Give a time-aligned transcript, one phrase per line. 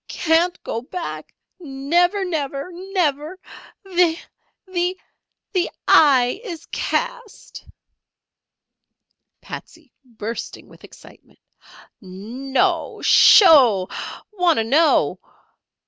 [0.07, 1.25] "Can't go back
[1.59, 1.87] again.
[1.87, 2.25] Never!
[2.25, 2.71] Never!
[2.71, 3.37] Never!
[3.83, 4.17] The
[5.53, 7.63] the eye is cast!"
[9.41, 11.37] Patsey (bursting with excitement).
[12.01, 13.03] "No'o!
[13.03, 13.89] Sho'o!
[14.31, 15.19] Wanter know."